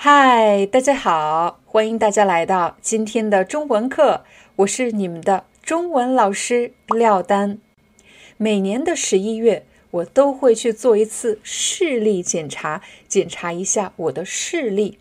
[0.00, 4.22] 嗨，大家好，欢迎大家来到今天的中文课，
[4.54, 7.58] 我是你们的中文老师廖丹。
[8.36, 14.98] 每年的十一月，我都会去做一次视力检查，检查一下我的视力。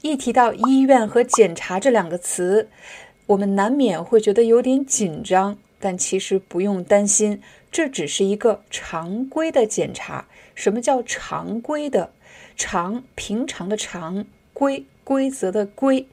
[0.00, 2.70] 一提到医院和检查这两个词，
[3.26, 10.26] 我们难免会觉得有点紧张，但其实不用担心，这只是一个常规的检查。
[10.54, 12.10] 什么叫常规的？
[12.56, 14.24] 常平常的常
[14.54, 16.06] 规规则的规，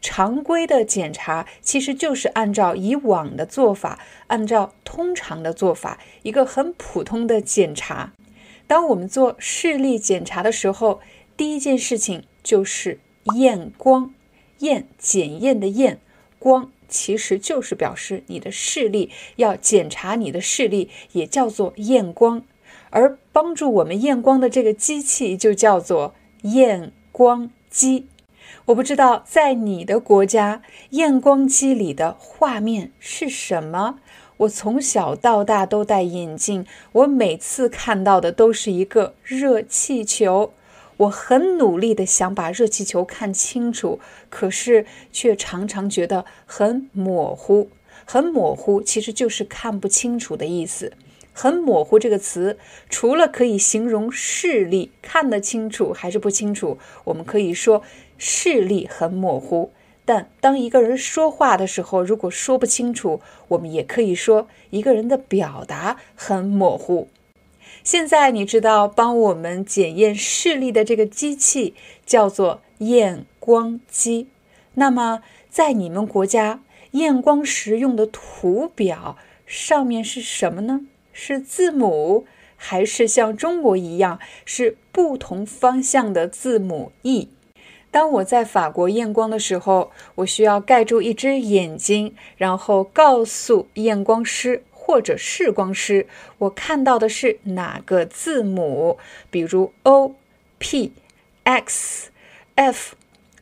[0.00, 8.12] 常规的检查其实就是按照以往的做法，按照通常的做法，一个很普通的检查。
[8.68, 11.00] 当我们做视力检查的时候，
[11.36, 13.00] 第一件事情就是
[13.34, 14.14] 验光，
[14.58, 15.98] 验检验的验，
[16.46, 22.44] 光其实就是表示你的视力，要检查你的视力也叫做验光。
[22.90, 28.06] 而帮助我们验光的这个机器就叫做验光机。
[28.66, 33.98] 我不知道在你的国家，验光机里的画面是什么。
[34.36, 40.52] 我从小到大都戴眼镜，我每次看到的都是一个热气球。
[40.98, 47.68] 我很努力的想把热气球看清楚，可是却常常觉得很模糊。
[48.04, 50.92] 很模糊，其实就是看不清楚的意思。
[51.32, 52.56] 很模糊这个词，
[52.88, 57.82] 除了可以形容视力看得清楚还是不清楚，我们可以说
[58.16, 59.70] 视力很模糊。
[60.06, 67.08] 但当一个人说话的时候，如果说不清楚，我们也可以说一个人的表达很模糊。
[67.84, 74.28] 现在你知道帮我们检验视力的这个机器叫做验光机。
[74.74, 79.16] 那么在你们国家验光时用的图表
[79.46, 80.80] 上面是什么呢？
[81.12, 82.26] 是字母，
[82.56, 87.28] 还是像中国一样是不同方向的字母 E？
[87.90, 96.06] 当我在法国验光的时候，我需要盖住一只眼睛，然后告诉验光师或者视光师，
[96.38, 98.98] 我看到的是哪个字母，
[99.32, 100.14] 比如 O、
[100.60, 100.92] P、
[101.42, 102.12] X、
[102.54, 102.94] F。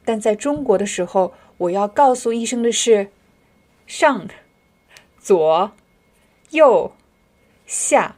[0.06, 3.08] 但在中国的时候，我要告诉医生的是
[3.86, 4.26] 上、
[5.18, 5.72] 左、
[6.48, 6.94] 右。
[7.66, 8.16] 下，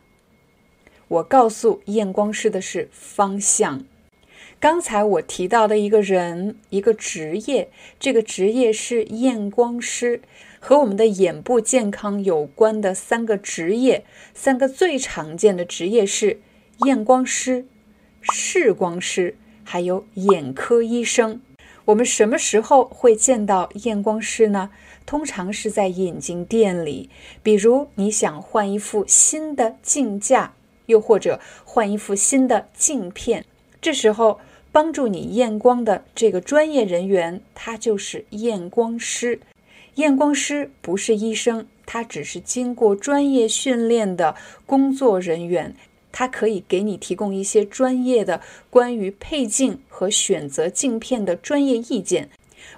[1.08, 3.84] 我告诉验光师的是方向。
[4.60, 10.22] 刚才我提到的一个人，一个职业，这个职业是验光师。
[10.68, 14.04] 和我们的眼部健康有关的三个职业，
[14.34, 16.40] 三个最常见的职业是
[16.78, 17.66] 验光师、
[18.20, 21.40] 视光师，还有眼科医生。
[21.84, 24.70] 我们什么时候会见到验光师呢？
[25.06, 27.10] 通常是在眼镜店里，
[27.44, 30.52] 比如你想换一副新的镜架，
[30.86, 33.44] 又或者换一副新的镜片，
[33.80, 34.40] 这时候
[34.72, 39.38] 帮助你验光的这个专业人员，他就是验光师。
[39.96, 44.36] 验光师不是医生，他只是经过专业训练的
[44.66, 45.74] 工作人员。
[46.12, 52.28] 他可以给你提供一些专业的关于配镜和选择镜片的专业意见。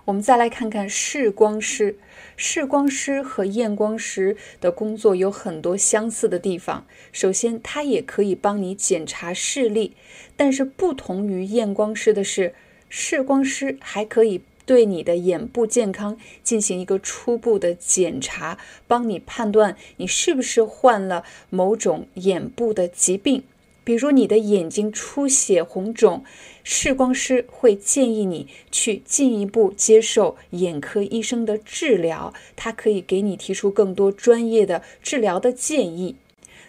[0.05, 1.99] 我们再来看看视光师，
[2.37, 6.87] 视光师和验光师的工作有很多相似的地方。
[7.11, 9.95] 首先，它也可以帮你检查视力，
[10.37, 12.55] 但是不同于验光师的是，
[12.89, 14.43] 视光师还可以。
[14.69, 23.45] 对你的眼部健康进行一个初步的检查，帮你判断你是不是患了某种眼部的疾病，
[23.83, 26.23] 比如你的眼睛出血、红肿，
[26.62, 36.17] 视光师会建议你去进一步接受眼科医生的治疗，他可以给你提出更多专业的治疗的建议。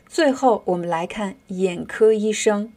[0.07, 2.71] 最后，我们来看眼科医生。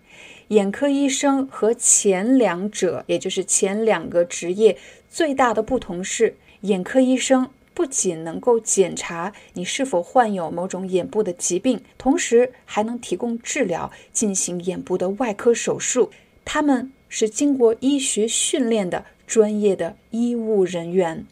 [0.49, 4.77] 眼科医生和前两者，也就是前两个职业
[5.13, 16.11] 最大的不同是，眼科医生不仅能够检查你是否患有某种眼部的疾病，同时还能提供治疗，进行眼部的外科手术。
[16.47, 21.27] 他们是经过医学训练的专业的医务人员。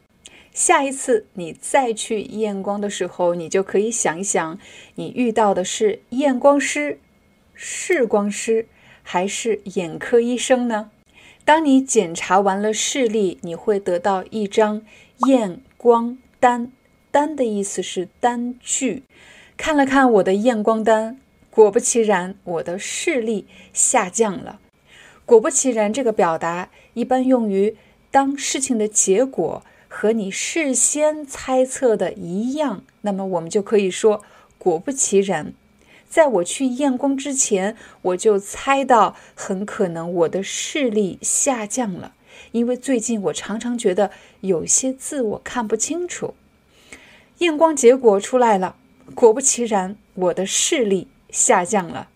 [0.52, 4.58] 下一次你再去验光的时候，你就可以想一想，
[4.96, 7.00] 你遇到的是验光师、
[7.54, 8.66] 视光师。
[9.02, 10.90] 还是眼科医生呢？
[11.50, 14.82] 当你检查完了视力，你会得到一张
[15.26, 16.70] 验光单。
[17.10, 19.02] 单的意思是单据。
[19.56, 21.18] 看了看我的验光单，
[21.50, 24.60] 果不其然，我的视力下降了。
[25.26, 27.76] 果不其然，这个表达一般用于
[28.12, 34.22] 当事情的结果和你事先猜测的一样，那么我们就可以说
[34.56, 35.52] 果不其然。
[36.10, 42.14] 在我去验光之前，我就猜到很可能我的视力下降了，
[42.50, 44.10] 因为最近我常常觉得
[44.40, 46.34] 有些字我看不清楚。
[47.38, 48.74] 验光结果出来了，
[49.14, 52.08] 果不其然，我的视力下降了。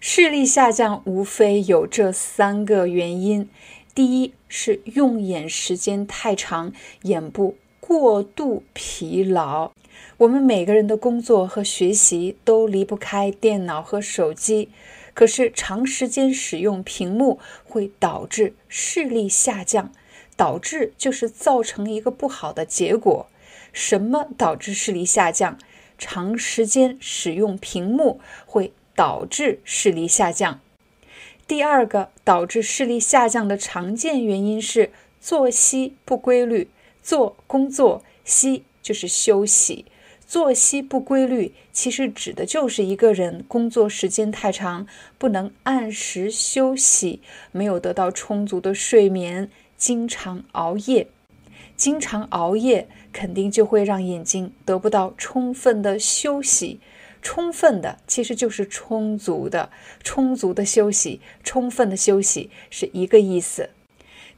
[0.00, 3.48] 视力下降无非有这三个原因：
[3.94, 6.72] 第一是用眼时间太长，
[7.02, 9.70] 眼部过度疲劳。
[10.18, 14.68] 我们每个人的工作和学习都离不开电脑和手机，
[15.14, 19.92] 可是长时间使用屏幕会导致视力下降，
[20.36, 23.26] 导致就是造成一个不好的结果。
[23.72, 25.58] 什么导致视力下降？
[25.96, 30.60] 长时间使用屏幕会导致视力下降。
[31.46, 36.70] 第二个导致视力下降的常见原因是作息不规律，
[37.02, 39.86] 做工作息就是休息。
[40.26, 44.86] 作息不规律，其实指的就是一个人工作时间太长，
[45.18, 51.08] 不能按时休息，没有得到充足的睡眠，经常熬夜。
[51.76, 56.78] 经常熬夜，肯定就会让眼睛得不到充分的休息。
[57.22, 59.70] 充分的其实就是充足的，
[60.04, 63.70] 充足的休息，充分的休息是一个意思。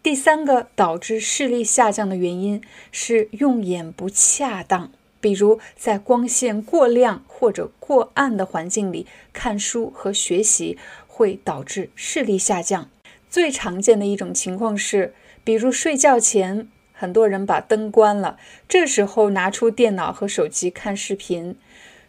[0.03, 2.61] 第三个导致视力下降的原因
[2.91, 4.91] 是用眼不恰当。
[5.21, 10.77] 比如在光线过亮或者过暗的环境里看书和学习，
[11.07, 12.91] 会导致视力下降。
[13.31, 15.15] 最常见的一种情况是，
[15.45, 18.37] 比如睡觉前，很多人把灯关了，
[18.69, 21.57] 这时候拿出电脑和手机看视频，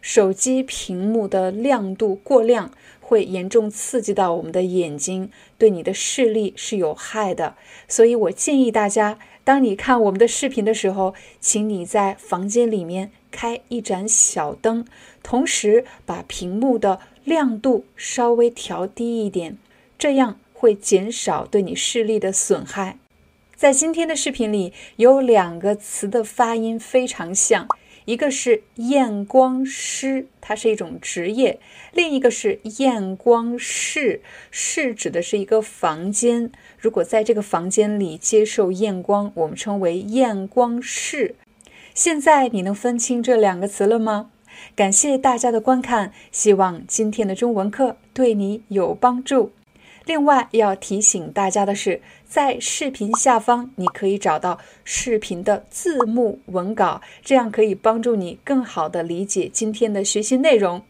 [0.04, 2.70] 手机屏幕的亮度过亮，
[3.00, 7.54] 会严重刺激到我们的眼睛，对你的视力是有害的。
[7.88, 9.18] 所以我建议大家。
[9.44, 14.84] 当你看我们的视频的时候，请你在房间里面开一盏小灯，
[15.22, 19.56] 同时把屏幕的亮度稍微调低一点，
[19.98, 22.98] 这样会减少对你视力的损害。
[23.56, 27.66] 在今天的视频里，有两个词的发音非常像。
[28.04, 31.58] 一个是验光师，它是一种职业；
[31.92, 34.20] 另一个是验光室，
[34.50, 36.50] 室指的是一个房间。
[36.78, 41.34] 如果在这个房间里接受验光，我们称为验光室。
[41.94, 44.30] 现在你能分清这两个词了吗？
[44.76, 49.52] 感谢大家的观看，希望今天的中文课对你有帮助。
[50.06, 60.82] 另外要提醒大家的是，在视频下方你可以找到视频的字幕文稿，这样可以帮助你更好地理解今天的学习内容。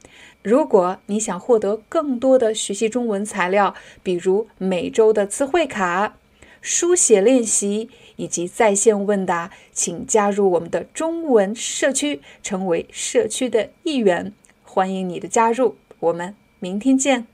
[0.42, 6.16] 如果你想获得更多的学习中文材料，比如每周的词汇卡、
[6.60, 14.32] 书写练习以及在线问答，请加入我们的中文社区，成为社区的一员。
[14.64, 17.33] 欢迎你的加入，我们明天见。